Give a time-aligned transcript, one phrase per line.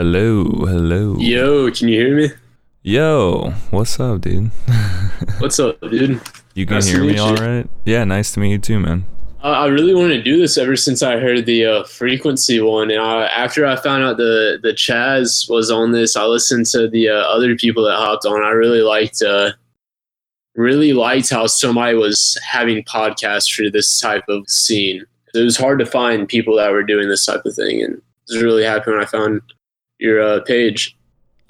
[0.00, 1.14] Hello, hello.
[1.18, 2.30] Yo, can you hear me?
[2.82, 4.50] Yo, what's up, dude?
[5.40, 6.22] What's up, dude?
[6.54, 7.68] You can Nice hear me all right?
[7.84, 9.04] Yeah, nice to meet you too, man.
[9.42, 12.90] I I really wanted to do this ever since I heard the uh, frequency one,
[12.90, 16.88] and I, after I found out the the Chaz was on this, I listened to
[16.88, 18.42] the uh, other people that hopped on.
[18.42, 19.50] I really liked, uh,
[20.54, 25.04] really liked how somebody was having podcasts for this type of scene.
[25.34, 28.32] It was hard to find people that were doing this type of thing, and I
[28.32, 29.42] was really happy when I found
[30.00, 30.96] your uh, page.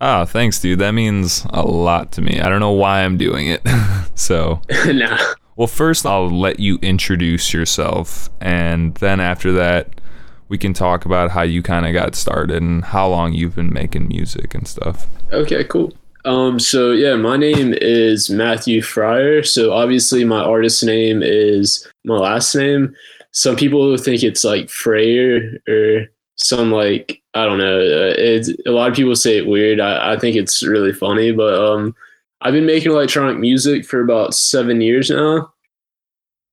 [0.01, 0.79] Ah, thanks, dude.
[0.79, 2.41] That means a lot to me.
[2.41, 3.61] I don't know why I'm doing it.
[4.15, 5.19] so, nah.
[5.57, 10.01] well, first I'll let you introduce yourself, and then after that,
[10.49, 13.73] we can talk about how you kind of got started and how long you've been
[13.73, 15.07] making music and stuff.
[15.33, 15.93] Okay, cool.
[16.25, 19.43] Um, so yeah, my name is Matthew Fryer.
[19.43, 22.95] So obviously my artist name is my last name.
[23.31, 26.07] Some people think it's like Freyer or
[26.43, 27.79] some like I don't know.
[27.79, 29.81] Uh, it's a lot of people say it weird.
[29.81, 31.95] I, I think it's really funny, but um,
[32.41, 35.53] I've been making electronic music for about seven years now.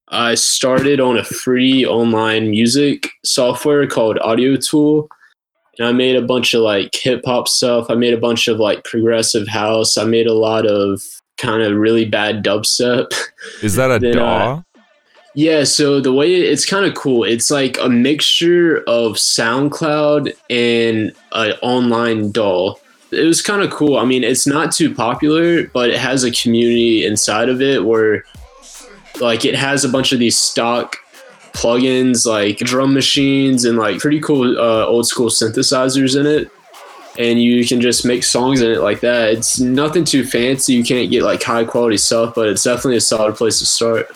[0.10, 5.10] I started on a free online music software called Audiotool
[5.78, 7.88] and I made a bunch of like hip hop stuff.
[7.90, 9.98] I made a bunch of like progressive house.
[9.98, 11.02] I made a lot of
[11.38, 13.12] kind of really bad dubstep.
[13.62, 14.64] Is that a uh, DAW?
[15.38, 17.24] Yeah, so the way it's kind of cool.
[17.24, 22.74] It's like a mixture of SoundCloud and an online DAW.
[23.12, 23.98] It was kind of cool.
[23.98, 28.26] I mean, it's not too popular, but it has a community inside of it where
[29.20, 30.98] like it has a bunch of these stock
[31.54, 36.52] plugins like drum machines and like pretty cool uh, old school synthesizers in it
[37.20, 40.84] and you can just make songs in it like that it's nothing too fancy you
[40.84, 44.08] can't get like high quality stuff but it's definitely a solid place to start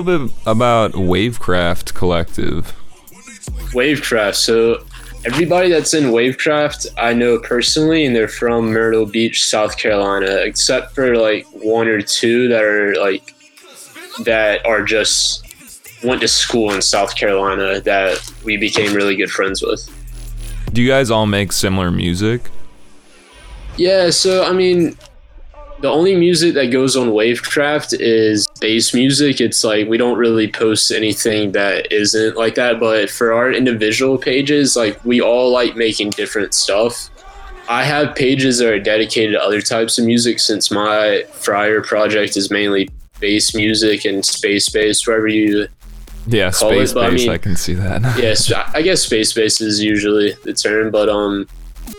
[0.00, 2.72] little bit about Wavecraft Collective.
[3.72, 4.84] wavecraft so
[5.24, 10.94] everybody that's in wavecraft i know personally and they're from myrtle beach south carolina except
[10.94, 13.34] for like one or two that are like
[14.24, 15.44] that are just
[16.02, 19.88] went to school in south carolina that we became really good friends with
[20.72, 22.50] Do you guys all make similar music?
[23.76, 24.96] Yeah, so I mean,
[25.80, 29.40] the only music that goes on Wavecraft is bass music.
[29.40, 32.78] It's like we don't really post anything that isn't like that.
[32.78, 37.08] But for our individual pages, like we all like making different stuff.
[37.68, 42.36] I have pages that are dedicated to other types of music since my Fryer project
[42.36, 45.68] is mainly bass music and space based, wherever you
[46.26, 47.28] Yeah, Call it, space but I bass.
[47.28, 48.02] I, can see that.
[48.18, 51.46] yes, I guess space based is usually the term, but um,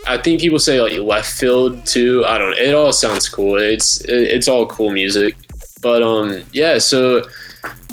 [0.06, 2.24] I think people say like left field too.
[2.26, 2.50] I don't.
[2.50, 2.56] know.
[2.56, 3.56] It all sounds cool.
[3.56, 5.36] It's it's all cool music,
[5.80, 6.78] but um, yeah.
[6.78, 7.24] So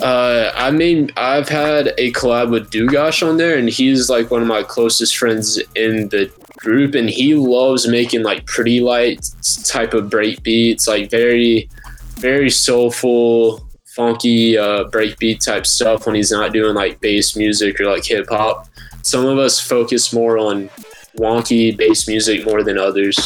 [0.02, 4.42] uh, I mean, I've had a collab with Dugash on there, and he's like one
[4.42, 9.28] of my closest friends in the group, and he loves making like pretty light
[9.64, 11.68] type of break beats, like very,
[12.16, 17.86] very soulful, funky uh, breakbeat type stuff when he's not doing like bass music or
[17.86, 18.68] like hip hop.
[19.02, 20.70] Some of us focus more on
[21.16, 23.18] wonky bass music more than others.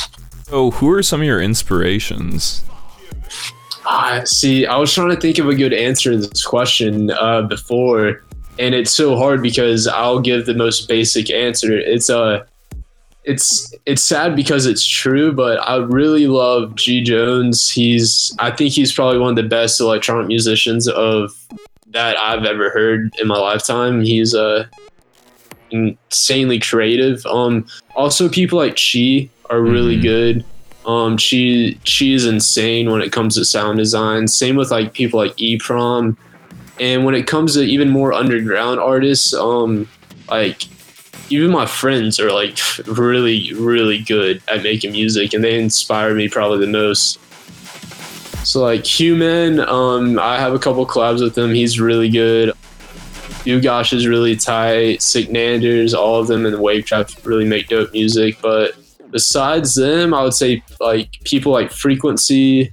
[0.48, 2.64] So, who are some of your inspirations?
[3.86, 7.42] Ah, see, I was trying to think of a good answer to this question uh,
[7.42, 8.22] before,
[8.58, 11.76] and it's so hard because I'll give the most basic answer.
[11.76, 12.46] It's uh,
[13.24, 17.70] it's it's sad because it's true, but I really love G Jones.
[17.70, 21.32] He's I think he's probably one of the best electronic musicians of
[21.88, 24.02] that I've ever heard in my lifetime.
[24.02, 24.66] He's uh
[25.74, 27.24] insanely creative.
[27.26, 30.02] Um, also people like Chee are really Mhm.
[30.02, 30.44] good.
[30.86, 34.28] Um, she she is insane when it comes to sound design.
[34.28, 36.16] Same with like people like EPROM,
[36.78, 39.88] and when it comes to even more underground artists, um,
[40.30, 40.64] like
[41.30, 46.28] even my friends are like really really good at making music, and they inspire me
[46.28, 47.18] probably the most.
[48.44, 51.54] So like Human, um, I have a couple collabs with him.
[51.54, 52.52] He's really good.
[53.44, 55.00] Ugosh is really tight.
[55.00, 58.38] Signanders, all of them in the Wavecraft really make dope music.
[58.40, 58.74] But
[59.10, 62.70] besides them, I would say like people like Frequency,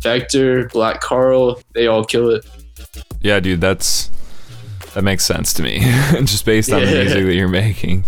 [0.00, 2.46] Vector, Black Carl, they all kill it.
[3.20, 4.10] Yeah, dude, that's
[4.94, 5.80] That makes sense to me,
[6.24, 8.04] just based on the music that you're making.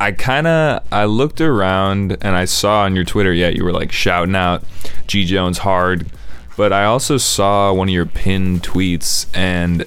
[0.00, 3.72] I kind of I looked around and I saw on your Twitter, yeah, you were
[3.72, 4.64] like shouting out
[5.06, 6.06] G Jones hard,
[6.56, 9.84] but I also saw one of your pinned tweets and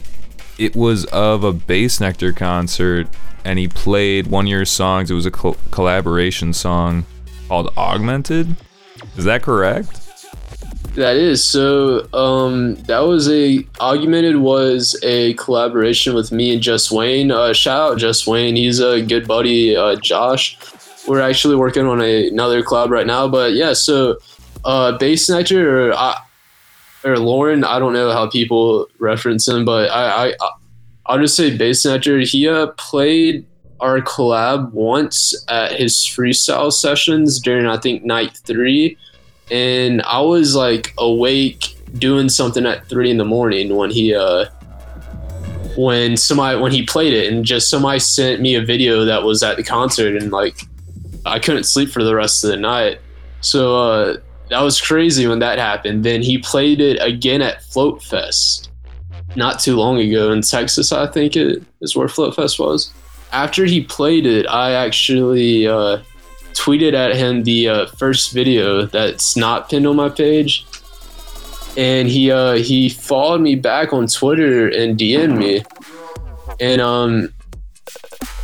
[0.57, 3.07] it was of a Bassnectar concert
[3.43, 5.11] and he played one of your songs.
[5.11, 7.05] It was a col- collaboration song
[7.47, 8.55] called Augmented.
[9.17, 10.01] Is that correct?
[10.95, 12.07] That is so.
[12.13, 17.31] Um, that was a augmented was a collaboration with me and Just Wayne.
[17.31, 18.55] Uh, shout out Just Wayne.
[18.55, 19.75] He's a good buddy.
[19.75, 20.57] Uh, Josh.
[21.05, 23.27] We're actually working on a, another collab right now.
[23.27, 24.17] But yeah, so
[24.63, 25.93] uh, Bassnectar or
[27.05, 27.63] or Lorin.
[27.63, 30.33] I don't know how people reference him, but I, I
[31.05, 32.27] I'll just say Bassnectar.
[32.27, 33.45] He uh, played
[33.79, 38.97] our collab once at his freestyle sessions during I think night three
[39.51, 44.45] and I was like awake doing something at three in the morning when he uh
[45.77, 49.43] when somebody when he played it and just somebody sent me a video that was
[49.43, 50.57] at the concert and like
[51.25, 52.99] I couldn't sleep for the rest of the night.
[53.41, 54.17] So uh
[54.49, 56.03] that was crazy when that happened.
[56.03, 58.69] Then he played it again at Float Fest
[59.35, 62.91] not too long ago in Texas, I think it is where Float Fest was.
[63.31, 65.99] After he played it, I actually uh
[66.53, 70.65] tweeted at him the uh, first video that's not pinned on my page,
[71.75, 75.63] and he uh, he followed me back on Twitter and DM'd me,
[76.59, 77.33] and um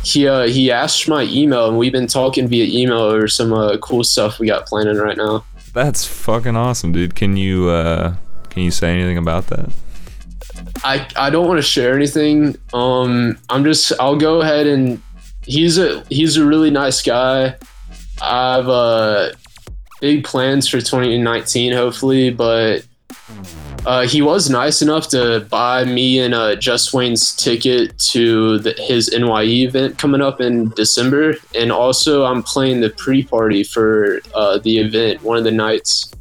[0.04, 3.78] he uh, he asked my email, and we've been talking via email over some uh,
[3.78, 5.44] cool stuff we got planning right now.
[5.72, 7.14] That's fucking awesome, dude.
[7.14, 8.14] Can you uh
[8.50, 9.72] can you say anything about that?
[10.84, 12.56] I I don't want to share anything.
[12.74, 15.02] Um, I'm just I'll go ahead and
[15.44, 17.56] he's a he's a really nice guy.
[18.20, 19.32] I've uh
[20.00, 22.84] big plans for 2019 hopefully, but
[23.84, 28.74] uh, he was nice enough to buy me and uh, Just Wayne's ticket to the,
[28.78, 34.58] his NYE event coming up in December, and also I'm playing the pre-party for uh,
[34.58, 36.12] the event one of the nights.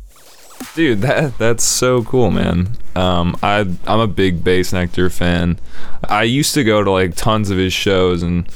[0.75, 2.77] Dude, that that's so cool, man.
[2.95, 5.59] Um, I I'm a big Bassnectar fan.
[6.07, 8.47] I used to go to like tons of his shows, and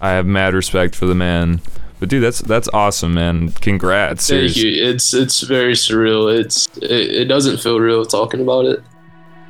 [0.00, 1.60] I have mad respect for the man.
[2.00, 3.50] But dude, that's that's awesome, man.
[3.52, 4.28] Congrats.
[4.28, 4.78] Thank seriously.
[4.78, 4.90] you.
[4.90, 6.32] It's it's very surreal.
[6.32, 8.82] It's it, it doesn't feel real talking about it.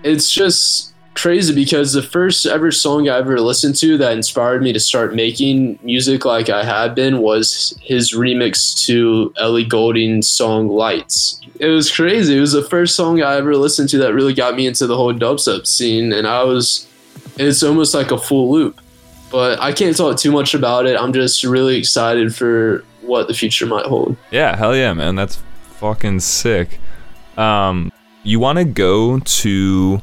[0.02, 4.72] It's just crazy because the first ever song I ever listened to that inspired me
[4.72, 10.68] to start making music like I had been was his remix to Ellie Goulding's song
[10.68, 11.40] Lights.
[11.58, 12.36] It was crazy.
[12.36, 14.96] It was the first song I ever listened to that really got me into the
[14.96, 16.86] whole dubstep scene and I was
[17.36, 18.80] it's almost like a full loop.
[19.30, 20.98] But I can't talk too much about it.
[20.98, 24.16] I'm just really excited for what the future might hold.
[24.30, 25.14] Yeah, hell yeah, man.
[25.16, 25.42] That's
[25.78, 26.78] fucking sick.
[27.36, 27.92] Um,
[28.22, 30.02] you want to go to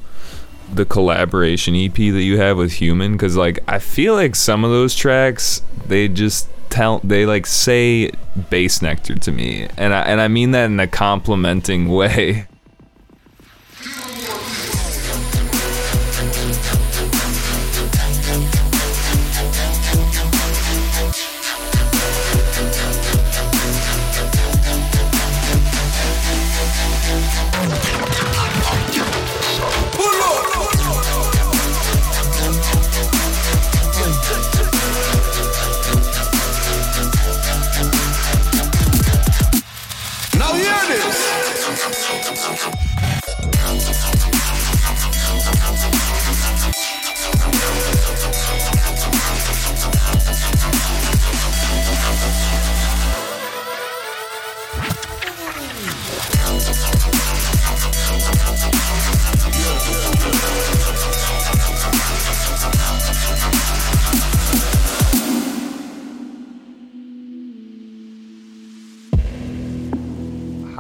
[0.74, 4.72] the collaboration EP that you have with Human because, like, I feel like some of
[4.72, 10.28] those tracks they just tell they like say Bassnectar to me, and I and I
[10.28, 12.48] mean that in a complimenting way.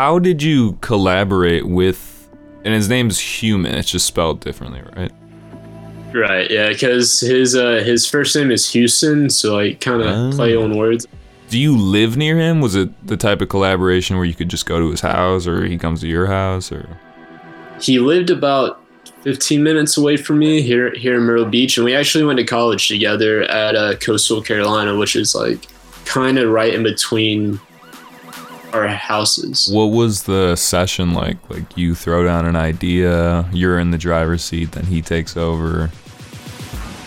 [0.05, 2.29] How did you collaborate with?
[2.63, 3.73] And his name's Human.
[3.73, 5.11] It's just spelled differently, right?
[6.13, 10.35] Right, yeah, because his uh, his first name is Houston, so like kind of Oh.
[10.35, 11.07] play on words.
[11.49, 12.61] Do you live near him?
[12.61, 15.65] Was it the type of collaboration where you could just go to his house, or
[15.65, 16.87] he comes to your house, or?
[17.81, 18.79] He lived about
[19.23, 22.45] 15 minutes away from me here here in Myrtle Beach, and we actually went to
[22.45, 25.65] college together at uh, Coastal Carolina, which is like
[26.05, 27.59] kind of right in between
[28.75, 29.69] our houses.
[29.71, 31.37] What was the session like?
[31.49, 35.91] Like you throw down an idea, you're in the driver's seat, then he takes over.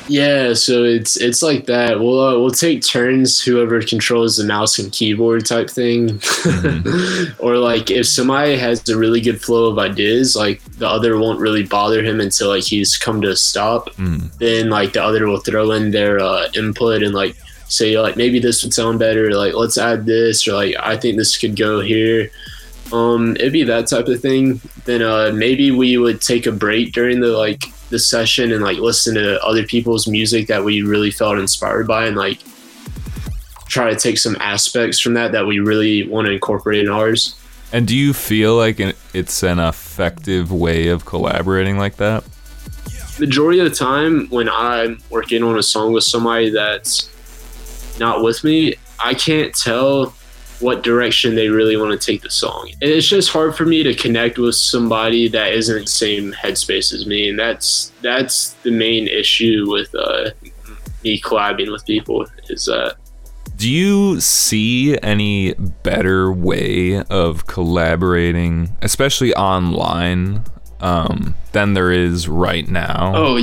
[0.09, 2.01] Yeah, so it's it's like that.
[2.01, 3.43] We'll uh, we'll take turns.
[3.43, 6.21] Whoever controls the mouse and keyboard type thing,
[7.39, 11.41] or like if somebody has a really good flow of ideas, like the other won't
[11.41, 13.91] really bother him until like he's come to a stop.
[13.97, 14.35] Mm.
[14.39, 17.37] Then like the other will throw in their uh, input and like
[17.69, 19.33] say like maybe this would sound better.
[19.33, 22.31] Like let's add this, or like I think this could go here.
[22.93, 24.61] Um, it'd be that type of thing.
[24.85, 28.79] Then uh, maybe we would take a break during the like the session and like
[28.79, 32.41] listen to other people's music that we really felt inspired by and like
[33.67, 37.35] try to take some aspects from that that we really want to incorporate in ours.
[37.71, 38.81] And do you feel like
[39.13, 42.25] it's an effective way of collaborating like that?
[43.21, 47.11] Majority of the time when I'm working on a song with somebody that's
[47.99, 50.15] not with me, I can't tell
[50.61, 52.71] what direction they really want to take the song.
[52.81, 56.93] It's just hard for me to connect with somebody that isn't in the same headspace
[56.93, 60.31] as me, and that's that's the main issue with uh,
[61.05, 62.97] me collabing with people is that
[63.57, 70.43] Do you see any better way of collaborating, especially online,
[70.81, 73.13] um, than there is right now?
[73.15, 73.39] oh,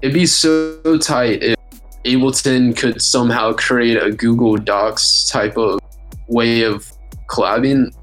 [0.00, 1.56] it'd be so tight if
[2.04, 5.80] Ableton could somehow create a Google Docs type of
[6.28, 6.90] way of
[7.28, 7.94] collabing.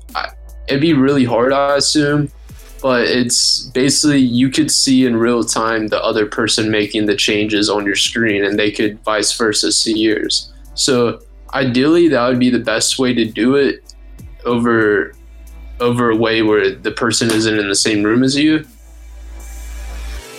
[0.67, 2.31] It'd be really hard, I assume.
[2.81, 7.69] But it's basically you could see in real time the other person making the changes
[7.69, 10.51] on your screen, and they could vice versa see yours.
[10.73, 11.21] So
[11.53, 13.93] ideally, that would be the best way to do it
[14.45, 15.13] over
[15.79, 18.65] over a way where the person isn't in the same room as you.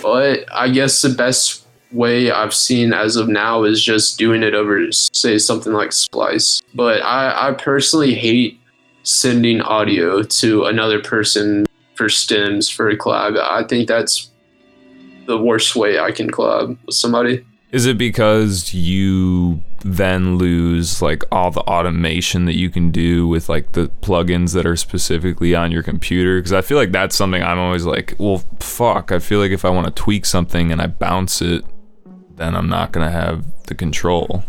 [0.01, 1.62] But I guess the best
[1.93, 6.61] way I've seen as of now is just doing it over, say, something like Splice.
[6.73, 8.59] But I, I personally hate
[9.03, 13.37] sending audio to another person for stems for a collab.
[13.37, 14.31] I think that's
[15.27, 17.45] the worst way I can collab with somebody.
[17.71, 23.49] Is it because you then lose like all the automation that you can do with
[23.49, 26.37] like the plugins that are specifically on your computer?
[26.37, 29.11] Because I feel like that's something I'm always like, well, fuck.
[29.11, 31.65] I feel like if I want to tweak something and I bounce it,
[32.35, 34.43] then I'm not gonna have the control.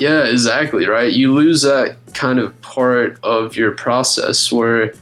[0.00, 1.12] Yeah, exactly, right?
[1.12, 4.92] You lose that kind of part of your process where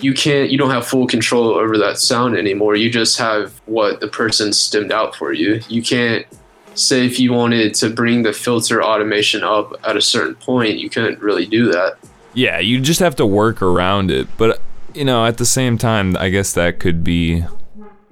[0.00, 2.76] you can't you don't have full control over that sound anymore.
[2.76, 5.60] You just have what the person stemmed out for you.
[5.68, 6.26] You can't
[6.74, 10.88] say if you wanted to bring the filter automation up at a certain point, you
[10.88, 11.98] couldn't really do that.
[12.34, 14.28] Yeah, you just have to work around it.
[14.36, 14.60] But
[14.94, 17.44] you know, at the same time, I guess that could be.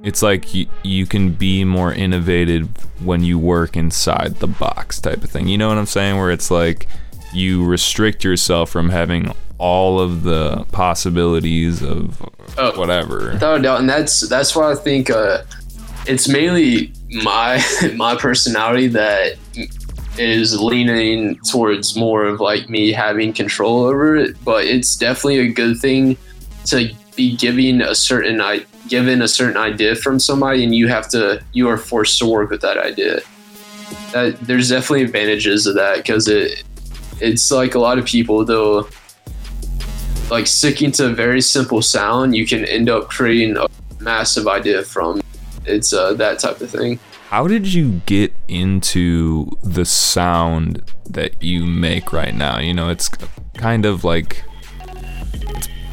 [0.07, 2.69] It's like you, you can be more innovative
[3.05, 5.49] when you work inside the box type of thing.
[5.49, 6.17] You know what I'm saying?
[6.17, 6.87] Where it's like
[7.35, 12.23] you restrict yourself from having all of the possibilities of
[12.57, 12.79] Oh.
[12.79, 13.33] whatever.
[13.33, 15.43] Without a doubt, and that's that's why I think uh,
[16.07, 16.93] it's mainly
[17.25, 17.61] my
[17.97, 19.35] my personality that
[20.19, 24.37] is leaning towards more of like me having control over it.
[24.45, 26.17] But it's definitely a good thing
[26.67, 31.09] to be giving a certain i given a certain idea from somebody, and you have
[31.11, 33.21] to you are forced to work with that idea.
[34.13, 36.65] That there's definitely advantages of that because it
[37.21, 38.89] it's like a lot of people though
[40.31, 43.69] like sticking to a very simple sound, you can end up creating a
[44.01, 45.23] massive idea from.
[45.65, 47.01] It's uh, that type of thing.
[47.29, 52.61] How did you get into the sound that you make right now?
[52.61, 53.09] You know, it's
[53.55, 54.45] kind of like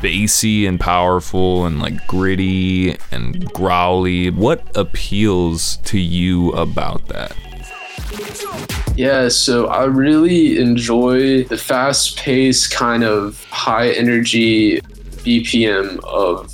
[0.03, 4.29] bassy and powerful and like gritty and growly.
[4.29, 7.35] What appeals to you about that?
[8.95, 14.81] Yeah, so I really enjoy the fast paced, kind of high energy
[15.23, 16.53] BPM of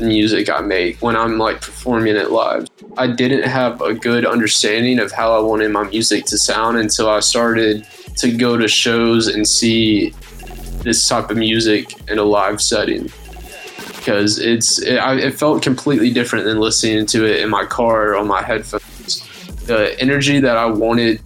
[0.00, 2.66] music I make when I'm like performing it live.
[2.96, 7.08] I didn't have a good understanding of how I wanted my music to sound until
[7.08, 7.86] I started
[8.16, 10.12] to go to shows and see
[10.82, 13.10] this type of music in a live setting.
[13.96, 18.10] Because it's it, I, it felt completely different than listening to it in my car
[18.10, 19.24] or on my headphones.
[19.66, 21.20] The energy that I wanted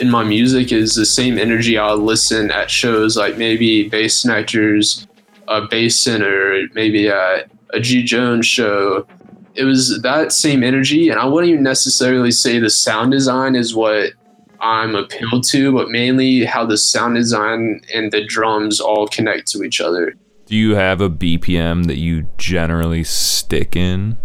[0.00, 5.06] in my music is the same energy I'll listen at shows like maybe Bass Snatchers,
[5.48, 9.06] a Bass Center, maybe a, a G Jones show.
[9.54, 13.74] It was that same energy, and I wouldn't even necessarily say the sound design is
[13.74, 14.12] what
[14.60, 19.62] I'm appealed to, but mainly how the sound design and the drums all connect to
[19.62, 20.14] each other.
[20.46, 24.16] Do you have a BPM that you generally stick in?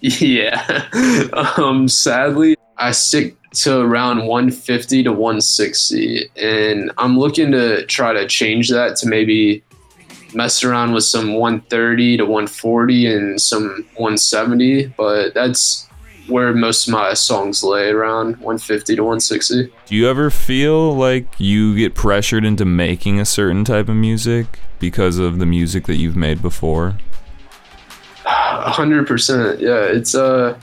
[0.00, 0.88] Yeah.
[1.56, 8.26] um, sadly, I stick to around 150 to 160, and I'm looking to try to
[8.26, 9.62] change that to maybe
[10.34, 14.86] mess around with some 130 to 140 and some 170.
[14.96, 15.88] But that's
[16.28, 19.72] where most of my songs lay around 150 to 160.
[19.86, 24.58] Do you ever feel like you get pressured into making a certain type of music
[24.78, 26.96] because of the music that you've made before?
[28.24, 29.60] Hundred percent.
[29.60, 30.58] Yeah, it's uh,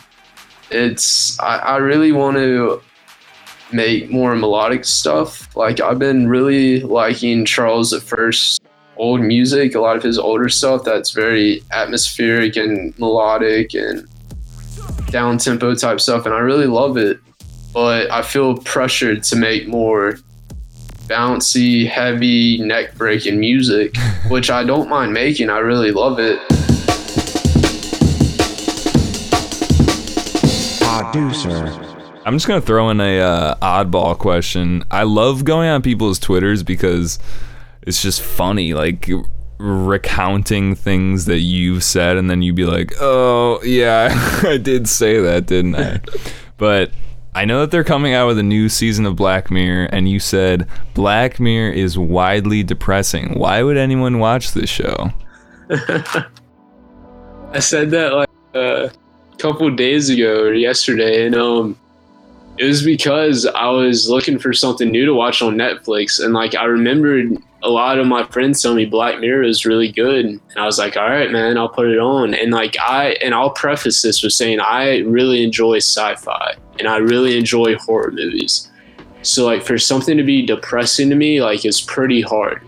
[0.71, 2.81] it's I, I really want to
[3.71, 5.55] make more melodic stuff.
[5.55, 8.59] Like I've been really liking Charlesthefirst
[8.97, 14.07] old music, a lot of his older stuff that's very atmospheric and melodic and
[15.11, 17.19] down tempo type stuff, and I really love it.
[17.73, 20.17] But I feel pressured to make more
[21.07, 23.95] bouncy, heavy, neck breaking music,
[24.29, 25.49] which I don't mind making.
[25.49, 26.39] I really love it.
[30.81, 31.87] Producer.
[32.23, 34.83] I'm just gonna throw in a uh, oddball question.
[34.91, 37.19] I love going on people's twitters because
[37.81, 39.09] it's just funny, like
[39.61, 44.09] recounting things that you've said, and then you'd be like, "Oh yeah,
[44.43, 46.01] I did say that, didn't I?"
[46.57, 46.91] but
[47.33, 50.19] I know that they're coming out with a new season of Black Mirror, and you
[50.19, 53.37] said Black Mirror is widely depressing.
[53.39, 55.11] Why would anyone watch this show?
[55.69, 58.91] I said that like a
[59.37, 61.77] couple days ago or yesterday, and um,
[62.61, 66.53] it was because I was looking for something new to watch on Netflix, and like
[66.53, 70.39] I remembered a lot of my friends told me Black Mirror is really good, and
[70.55, 72.35] I was like, all right, man, I'll put it on.
[72.35, 76.97] And like I, and I'll preface this with saying I really enjoy sci-fi, and I
[76.97, 78.69] really enjoy horror movies.
[79.23, 82.61] So like for something to be depressing to me, like it's pretty hard.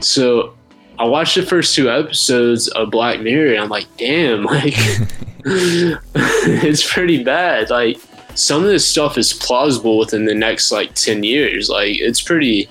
[0.00, 0.58] So
[0.98, 4.74] I watched the first two episodes of Black Mirror, and I'm like, damn, like
[5.46, 7.70] it's pretty bad.
[7.70, 7.98] Like
[8.36, 11.68] some of this stuff is plausible within the next like 10 years.
[11.68, 12.68] Like it's pretty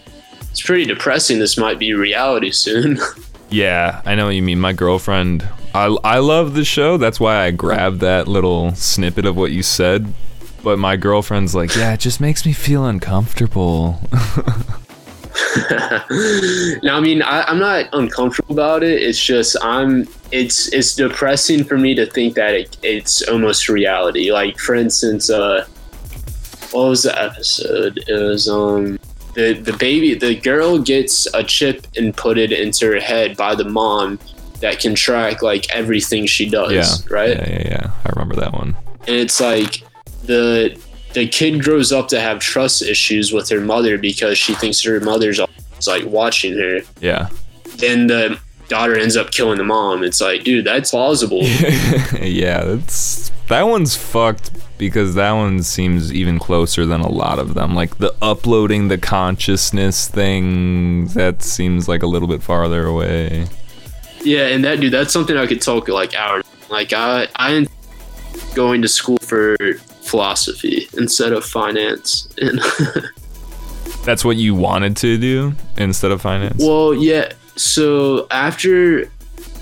[0.51, 2.99] it's pretty depressing this might be reality soon.
[3.49, 4.59] Yeah, I know what you mean.
[4.59, 6.97] My girlfriend, I, I love the show.
[6.97, 10.11] That's why I grabbed that little snippet of what you said.
[10.63, 14.01] But my girlfriend's like, yeah, it just makes me feel uncomfortable.
[16.83, 19.01] now, I mean, I, I'm not uncomfortable about it.
[19.01, 20.07] It's just I'm.
[20.31, 24.31] It's it's depressing for me to think that it, it's almost reality.
[24.31, 25.65] Like, for instance, uh,
[26.71, 27.99] what was the episode?
[28.07, 28.99] It was um
[29.33, 34.19] the the baby the girl gets a chip inputted into her head by the mom
[34.61, 36.71] that can track like everything she does.
[36.71, 37.13] yeah.
[37.13, 37.37] Right.
[37.37, 37.91] Yeah, yeah, yeah.
[38.05, 38.75] I remember that one.
[39.07, 39.83] and it's like
[40.23, 40.79] the
[41.13, 44.99] the kid grows up to have trust issues with her mother because she thinks her
[44.99, 45.39] mother's
[45.87, 46.79] like watching her.
[46.99, 47.29] Yeah.
[47.77, 50.03] Then the daughter ends up killing the mom.
[50.03, 51.43] It's like, dude, that's plausible.
[52.21, 57.53] yeah, that's that one's fucked because that one seems even closer than a lot of
[57.53, 57.75] them.
[57.75, 63.47] Like the uploading the consciousness thing, that seems like a little bit farther away.
[64.23, 66.43] yeah, and that dude, that's something I could talk like hours.
[66.69, 67.67] Like I I
[68.55, 69.57] going to school for
[70.03, 72.27] philosophy instead of finance.
[72.37, 72.59] And
[74.05, 76.61] That's what you wanted to do instead of finance.
[76.63, 77.33] Well, yeah.
[77.55, 79.09] So after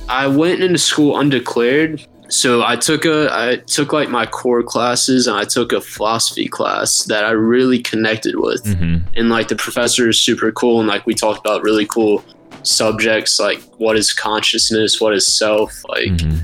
[0.10, 5.28] I went into school undeclared, so I took a I took like my core classes
[5.28, 8.66] and I took a philosophy class that I really connected with.
[8.78, 12.24] hmm And like the professor is super cool and like we talked about really cool
[12.64, 16.38] subjects like what is consciousness, what is self, like hmm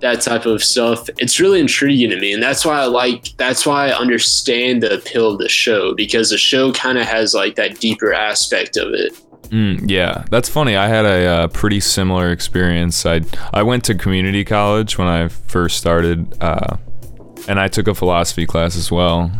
[0.00, 1.08] that type of stuff.
[1.18, 3.36] It's really intriguing to me, and that's why I like.
[3.36, 7.34] That's why I understand the appeal of the show because the show kind of has
[7.34, 9.14] like that deeper aspect of it.
[9.50, 10.76] Mm, yeah, that's funny.
[10.76, 13.06] I had a uh, pretty similar experience.
[13.06, 16.76] I I went to community college when I first started, uh,
[17.48, 19.30] and I took a philosophy class as well,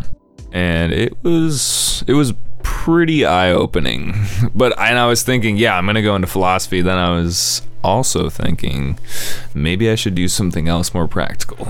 [0.53, 4.15] and it was it was pretty eye opening.
[4.55, 6.83] but and I was thinking, yeah, I'm gonna go into philosophy.
[6.83, 8.99] Then I was also thinking,
[9.55, 11.67] maybe I should do something else more practical.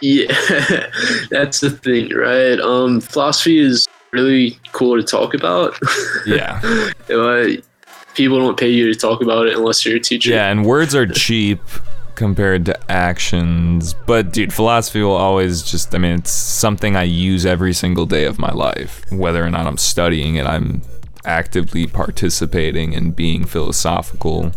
[0.00, 0.26] Yeah,
[1.30, 2.58] that's the thing, right?
[2.60, 5.78] Um, philosophy is really cool to talk about.
[6.26, 6.60] yeah,
[7.10, 7.46] Uh,
[8.14, 10.30] People don't pay you to talk about it unless you're a teacher.
[10.30, 11.60] yeah, and words are cheap
[12.14, 13.92] compared to actions.
[14.06, 18.24] But dude, philosophy will always just I mean, it's something I use every single day
[18.24, 19.04] of my life.
[19.12, 20.80] Whether or not I'm studying it, I'm
[21.26, 24.52] actively participating and being philosophical.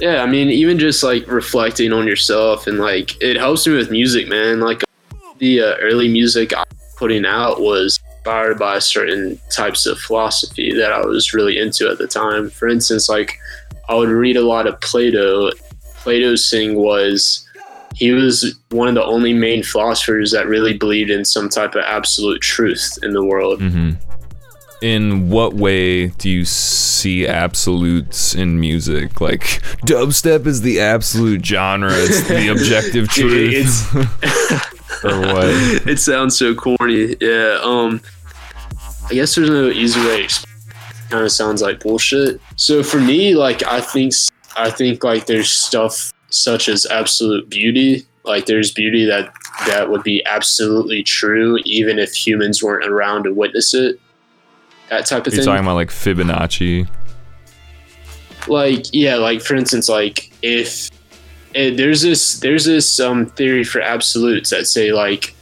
[0.00, 3.90] Yeah, I mean, even just like reflecting on yourself and like it helps me with
[3.90, 4.60] music, man.
[4.60, 4.82] Like
[5.38, 10.72] the uh, early music I was putting out was inspired by certain types of philosophy
[10.72, 12.50] that I was really into at the time.
[12.50, 13.38] For instance, like
[13.88, 15.50] I would read a lot of Plato.
[16.02, 17.48] Plato's thing was
[17.94, 21.84] he was one of the only main philosophers that really believed in some type of
[21.86, 23.60] absolute truth in the world.
[23.60, 23.92] hmm
[24.84, 29.18] In what way do you see absolutes in music?
[29.18, 29.40] Like
[29.86, 33.94] dubstep is the absolute genre, it's the objective truth.
[35.04, 35.88] or what?
[35.88, 37.16] it sounds so corny.
[37.18, 37.60] Yeah.
[37.62, 38.02] Um.
[39.06, 40.28] I guess there's no easy way.
[41.08, 42.38] Kind of sounds like bullshit.
[42.56, 44.12] So for me, like I think
[44.54, 48.06] I think like there's stuff such as absolute beauty.
[48.24, 49.32] Like there's beauty that
[49.66, 53.98] that would be absolutely true even if humans weren't around to witness it.
[54.90, 55.46] That type of You're thing.
[55.46, 56.88] talking about like Fibonacci.
[58.48, 60.90] like yeah like for instance like if
[61.54, 65.34] eh, there's this there's this um theory for absolutes that say like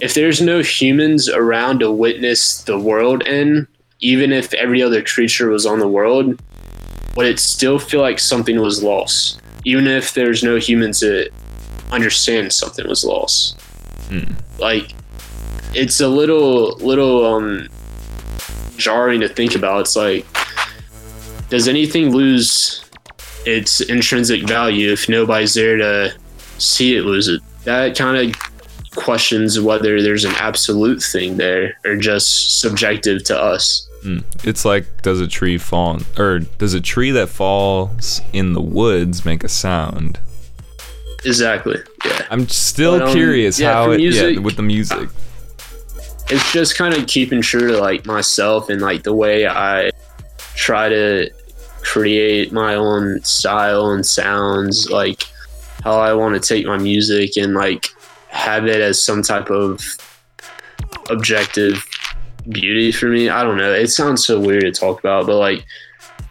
[0.00, 3.66] if there's no humans around to witness the world end
[4.00, 6.38] even if every other creature was on the world
[7.16, 11.30] would it still feel like something was lost even if there's no humans to
[11.90, 13.58] understand something was lost
[14.58, 14.92] like
[15.74, 17.66] it's a little little um
[18.82, 20.26] jarring to think about it's like
[21.48, 22.84] does anything lose
[23.44, 26.14] its intrinsic value if nobody's there to
[26.58, 27.40] see it lose it?
[27.64, 28.34] That kind of
[28.96, 33.86] questions whether there's an absolute thing there or just subjective to us.
[34.04, 34.24] Mm.
[34.44, 39.24] It's like does a tree fall or does a tree that falls in the woods
[39.24, 40.18] make a sound?
[41.24, 41.76] Exactly.
[42.04, 42.26] Yeah.
[42.30, 45.08] I'm still But, um, curious yeah, how it music- yeah with the music.
[46.32, 49.90] It's just kind of keeping true to like myself and like the way I
[50.54, 51.30] try to
[51.82, 55.24] create my own style and sounds, like
[55.84, 57.86] how I want to take my music and like
[58.28, 59.78] have it as some type of
[61.10, 61.86] objective
[62.48, 63.28] beauty for me.
[63.28, 63.70] I don't know.
[63.70, 65.66] It sounds so weird to talk about, but like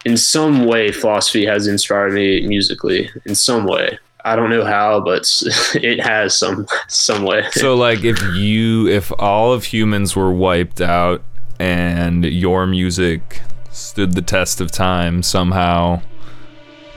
[0.04, 3.08] in some way, philosophy has inspired me musically.
[3.26, 5.24] In some way, I don't know how, but
[5.76, 7.44] it has some some way.
[7.52, 11.24] So like if you if all of humans were wiped out
[11.60, 16.02] and your music stood the test of time somehow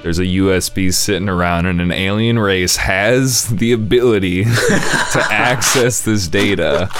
[0.03, 4.45] there's a USB sitting around and an alien race has the ability
[5.13, 6.91] to access this data.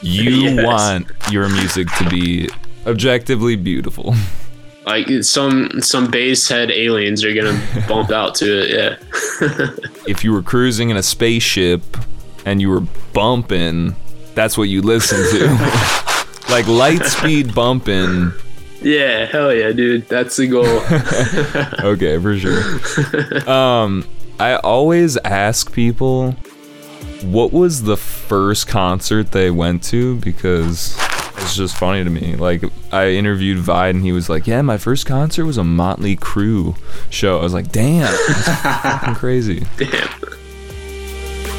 [0.00, 0.64] You Yes.
[0.64, 2.48] want your music to be
[2.86, 4.14] objectively beautiful.
[4.86, 8.70] Like some some base head aliens are gonna bump out to it.
[8.70, 9.68] Yeah.
[10.06, 11.82] If you were cruising in a spaceship
[12.44, 12.82] and you were
[13.14, 13.96] bumping,
[14.34, 15.46] that's what you listen to.
[16.50, 18.30] like light speed bumping
[18.82, 20.06] Yeah, hell yeah, dude.
[20.08, 20.82] That's the goal.
[21.90, 23.50] okay, for sure.
[23.50, 24.04] Um,
[24.38, 26.32] I always ask people
[27.22, 30.94] what was the first concert they went to because
[31.44, 32.36] it's just funny to me.
[32.36, 36.16] Like I interviewed Vide and he was like, "Yeah, my first concert was a Motley
[36.16, 36.76] Crue
[37.10, 38.48] show." I was like, "Damn, that's
[38.82, 40.08] fucking crazy." Damn.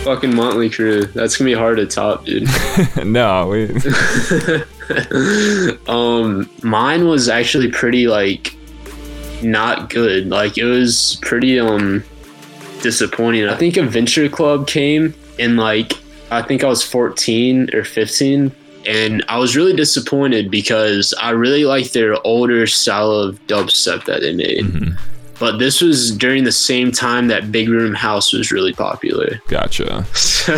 [0.04, 1.12] Fucking Motley Crue.
[1.14, 2.48] That's gonna be hard to top, dude.
[3.06, 3.68] no, we,
[5.88, 8.56] um, mine was actually pretty like
[9.42, 10.30] not good.
[10.30, 12.04] Like it was pretty um
[12.82, 13.48] disappointing.
[13.48, 15.94] I think Adventure Club came in like
[16.32, 18.52] I think I was 14 or 15
[18.88, 24.22] and I was really disappointed because I really liked their older style of dubstep that
[24.22, 24.66] they made.
[24.66, 24.92] Mm-hmm.
[25.38, 29.42] But this was during the same time that Big Room House was really popular.
[29.50, 30.06] gotcha.
[30.16, 30.56] So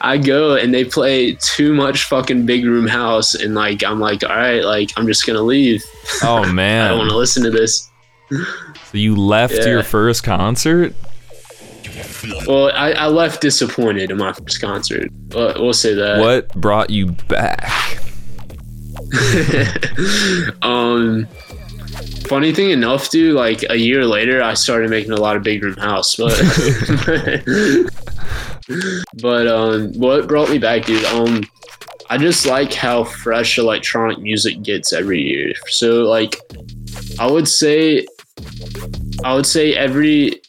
[0.00, 4.22] I go and they play too much fucking big room house and like I'm like,
[4.22, 5.82] all right, like I'm just gonna leave.
[6.22, 7.88] Oh man, I don't want to listen to this.
[8.30, 8.38] so
[8.98, 9.66] you left Yeah.
[9.66, 10.94] your first concert?
[12.46, 15.08] Well, I, I left disappointed in my first concert.
[15.12, 16.18] But we'll say that.
[16.20, 18.00] What brought you back?
[20.62, 21.26] um
[22.26, 25.62] funny thing enough, dude, like a year later I started making a lot of big
[25.62, 26.16] room house.
[26.16, 26.32] But
[29.20, 31.44] but um what brought me back, dude, um
[32.10, 35.52] I just like how fresh electronic music gets every year.
[35.68, 36.36] So like
[37.18, 38.06] I would say
[39.22, 40.40] I would say every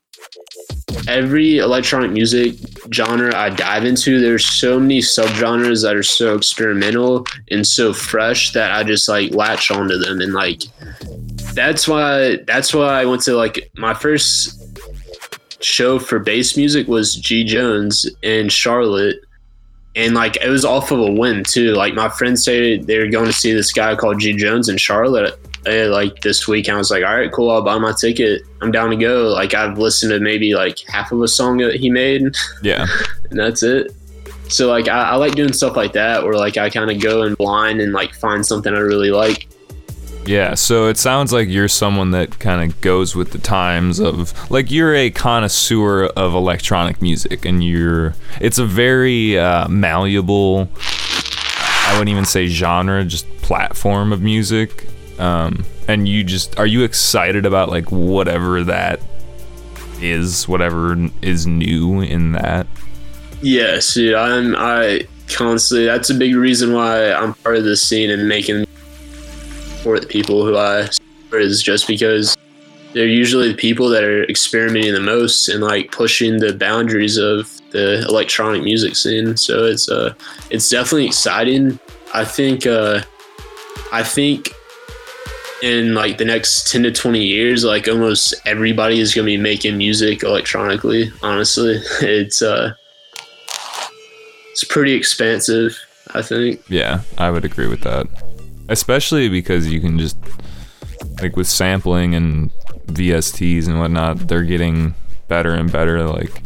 [1.07, 2.55] every electronic music
[2.93, 8.51] genre I dive into, there's so many subgenres that are so experimental and so fresh
[8.53, 10.61] that I just like latch onto them and like
[11.53, 14.61] that's why that's why I went to like my first
[15.61, 19.17] show for bass music was G Jones in Charlotte.
[19.95, 21.73] And like it was off of a win too.
[21.73, 24.77] Like my friends say they were going to see this guy called G Jones in
[24.77, 26.67] Charlotte like this week.
[26.67, 27.51] And I was like, all right, cool.
[27.51, 28.43] I'll buy my ticket.
[28.61, 29.27] I'm down to go.
[29.29, 32.87] Like I've listened to maybe like half of a song that he made, Yeah,
[33.29, 33.91] and that's it.
[34.49, 37.23] So like I, I like doing stuff like that, where like I kind of go
[37.23, 39.47] in blind and like find something I really like.
[40.25, 44.33] Yeah, so it sounds like you're someone that kind of goes with the times of
[44.49, 50.67] like you're a connoisseur of electronic music and you're it's a very uh, malleable
[51.87, 54.87] I wouldn't even say genre, just platform of music.
[55.19, 58.99] Um, and you just are you excited about like whatever that
[60.01, 62.67] is, whatever is new in that?
[63.41, 64.15] Yes, dude.
[64.15, 65.85] I'm I constantly.
[65.85, 68.65] That's a big reason why I'm part of this scene and making
[69.83, 70.89] for the people who I
[71.33, 72.37] is just because
[72.93, 77.51] they're usually the people that are experimenting the most and like pushing the boundaries of
[77.71, 79.35] the electronic music scene.
[79.35, 80.13] So it's uh
[80.49, 81.77] it's definitely exciting.
[82.13, 83.01] I think uh
[83.91, 84.49] I think
[85.61, 89.37] in like the next 10 to 20 years like almost everybody is going to be
[89.37, 92.73] making music electronically honestly it's uh
[94.51, 95.77] it's pretty expansive
[96.13, 98.07] i think Yeah, I would agree with that.
[98.69, 100.17] Especially because you can just
[101.21, 102.51] like with sampling and
[102.87, 104.93] VSTs and whatnot, they're getting
[105.27, 106.03] better and better.
[106.03, 106.41] Like,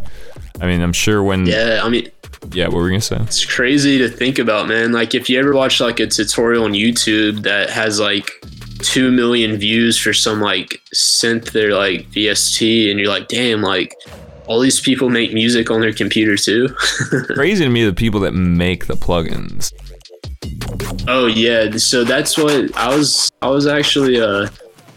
[0.62, 2.10] I mean, I'm sure when yeah, i mean
[2.52, 3.18] Yeah, what were we gonna say?
[3.22, 6.72] it's crazy to think about man like if you ever watch like a tutorial on
[6.72, 8.32] youtube that has like
[8.80, 13.96] 2 million views for some like synth or like vst and you're like damn like
[14.48, 16.68] all these people make music on their computer too
[17.36, 19.72] Crazy to me the people that make the plugins.
[21.08, 23.32] Oh yeah, so that's what I was.
[23.42, 24.48] I was actually uh,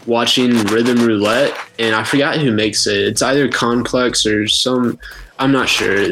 [0.05, 2.97] watching Rhythm Roulette, and I forgot who makes it.
[2.97, 4.99] It's either Complex or some.
[5.39, 6.07] I'm not sure.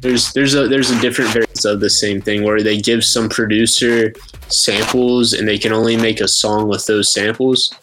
[0.00, 3.28] There's there's a there's a different variants of the same thing where they give some
[3.28, 4.12] producer
[4.48, 7.74] samples, and they can only make a song with those samples.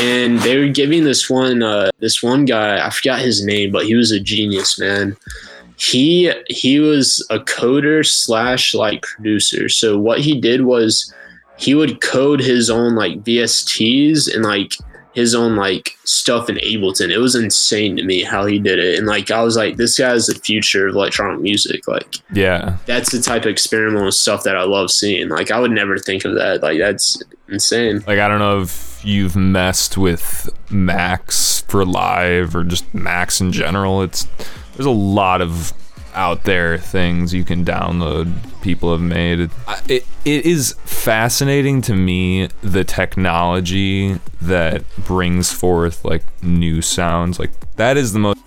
[0.00, 2.84] And they were giving this one uh, this one guy.
[2.84, 5.16] I forgot his name, but he was a genius, man
[5.78, 11.12] he he was a coder slash like producer so what he did was
[11.56, 14.72] he would code his own like vsts and like
[15.16, 17.10] his own like stuff in ableton.
[17.10, 18.98] It was insane to me how he did it.
[18.98, 21.88] And like i was like this guy's the future of electronic music.
[21.88, 25.30] Like Yeah, that's the type of experimental stuff that i love seeing.
[25.30, 26.62] Like i would never think of that.
[26.62, 28.04] Like that's insane.
[28.06, 33.52] Like I don't know if you've messed with Max for live or just Max in
[33.52, 34.02] general.
[34.02, 34.26] It's
[34.74, 35.72] there's a lot of
[36.16, 39.38] out there things you can download people have made.
[39.38, 39.50] It,
[39.86, 47.38] it, it is fascinating to me the technology that brings forth like new sounds.
[47.38, 48.40] Like that is the most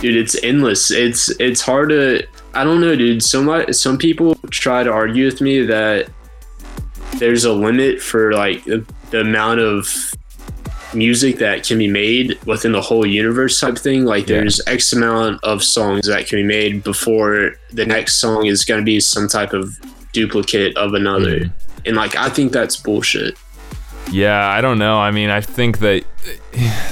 [0.00, 0.90] dude it's endless.
[0.90, 3.22] It's it's hard to i don't know dude.
[3.22, 6.10] Some some people try to argue with me that
[7.16, 10.14] there's a limit for like the, the amount of
[10.98, 14.38] music that can be made within the whole universe type thing like Yeah.
[14.40, 18.80] there's x amount of songs that can be made before the next song is going
[18.80, 19.78] to be some type of
[20.12, 21.52] duplicate of another Mhm.
[21.86, 23.36] and like i think that's bullshit
[24.10, 24.96] Yeah, I don't know.
[24.98, 26.02] I mean, I think that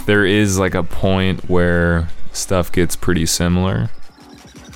[0.05, 3.89] there is like a point where stuff gets pretty similar,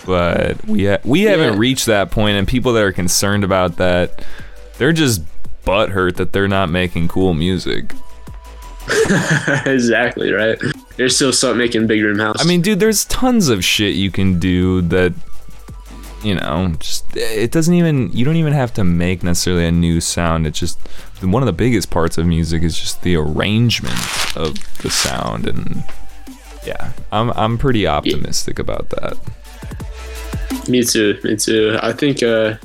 [0.07, 4.25] but we ha- we haven't reached that point, and people that are concerned about that,
[4.79, 5.21] they're just
[5.67, 7.93] butthurt that they're not making cool music.
[9.67, 10.59] exactly right
[10.97, 14.11] they're still start making big room house I mean, dude, there's tons of shit you
[14.11, 15.13] can do that,
[16.23, 20.01] you know, just it doesn't even you don't even have to make necessarily a new
[20.01, 20.47] sound.
[20.47, 20.79] It's just
[21.21, 23.99] one of the biggest parts of music is just the arrangement
[24.37, 25.85] of the sound, and
[26.67, 29.19] yeah, I'm I'm pretty optimistic about that.
[30.69, 31.19] Me too.
[31.25, 31.79] Me too.
[31.83, 32.23] I think.
[32.23, 32.57] Uh,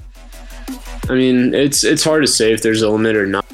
[1.10, 3.46] I mean, it's it's hard to say if there's a limit or not.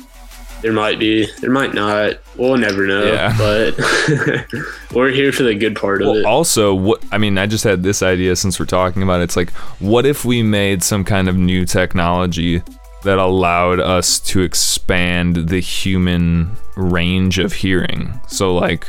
[0.61, 1.27] There might be.
[1.39, 2.19] There might not.
[2.37, 3.03] We'll never know.
[3.03, 3.35] Yeah.
[3.37, 3.77] But
[4.93, 6.25] we're here for the good part of it.
[6.25, 9.23] also, what I mean, I just had this idea since we're talking about it.
[9.25, 12.61] It's like, what if we made some kind of new technology
[13.03, 18.19] that allowed us to expand the human range of hearing?
[18.27, 18.87] So, like,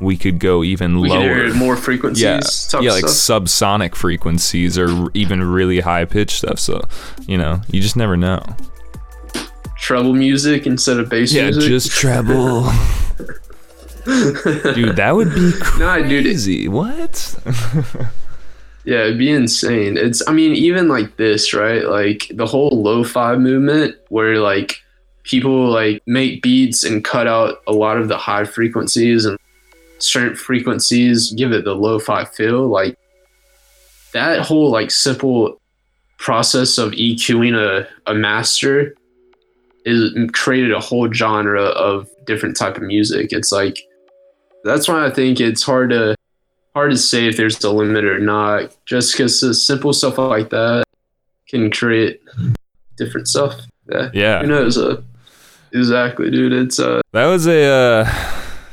[0.00, 1.22] we could go even we lower.
[1.22, 2.22] hear more frequencies.
[2.72, 3.42] yeah, yeah, like stuff.
[3.42, 6.58] subsonic frequencies or even really high pitched stuff.
[6.58, 6.80] So,
[7.26, 8.42] you know, you just never know.
[9.80, 11.62] Treble music instead of bass Yeah, music.
[11.64, 12.62] Yeah, just treble.
[14.74, 16.68] Dude, that would be Nah, dude, it- crazy.
[16.68, 17.36] what?
[18.86, 19.98] Yeah, it'd be insane.
[19.98, 21.84] It's I mean, even like this, right?
[21.84, 24.78] Like the whole lo-fi movement where like
[25.22, 29.38] people like make beats and cut out a lot of the high frequencies and
[29.98, 32.68] certain frequencies, give it the lo-fi feel.
[32.68, 32.96] Like
[34.14, 35.60] that whole like simple
[36.18, 38.94] process of EQing a, a master
[39.84, 43.32] is created a whole genre of different type of music.
[43.32, 43.78] It's like
[44.64, 46.14] that's why I think it's hard to
[46.74, 50.50] hard to say if there's a limit or not, just because the simple stuff like
[50.50, 50.84] that
[51.48, 52.20] can create
[52.96, 53.54] different stuff.
[53.90, 54.40] Yeah, Yeah.
[54.42, 54.78] who knows?
[54.78, 55.00] Uh,
[55.72, 56.52] exactly, dude.
[56.52, 58.12] It's uh, That was a uh,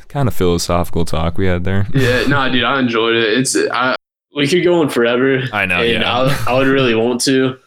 [0.10, 1.88] kind of philosophical talk we had there.
[1.94, 3.38] yeah, nah, dude, I enjoyed it.
[3.38, 3.96] It's I
[4.36, 5.42] we could go on forever.
[5.52, 6.12] I know, yeah.
[6.12, 7.58] I, I would really want to,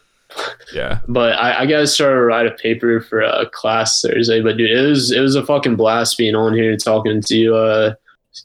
[0.73, 0.99] Yeah.
[1.07, 4.41] but I, I gotta start to write a paper for a class Thursday.
[4.41, 7.35] But dude, it was it was a fucking blast being on here and talking to
[7.35, 7.55] you.
[7.55, 7.93] Uh,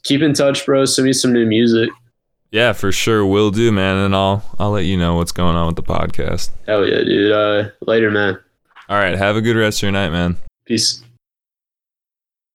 [0.03, 0.85] keep in touch, bro.
[0.85, 1.89] Send me some new music.
[2.51, 3.25] Yeah, for sure.
[3.25, 3.97] Will do, man.
[3.97, 6.49] And I'll I'll let you know what's going on with the podcast.
[6.65, 7.31] Hell yeah, dude.
[7.31, 8.39] Uh, later, man.
[8.89, 9.17] All right.
[9.17, 10.37] Have a good rest of your night, man.
[10.65, 11.03] Peace.